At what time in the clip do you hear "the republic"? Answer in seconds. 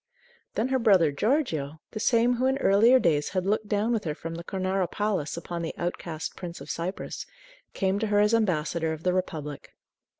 9.03-9.75